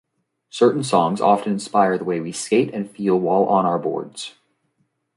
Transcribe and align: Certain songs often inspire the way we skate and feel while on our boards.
Certain 0.49 0.81
songs 0.83 1.21
often 1.21 1.51
inspire 1.53 1.95
the 1.95 2.03
way 2.03 2.19
we 2.19 2.31
skate 2.31 2.73
and 2.73 2.89
feel 2.89 3.19
while 3.19 3.43
on 3.43 3.67
our 3.67 3.77
boards. 3.77 4.33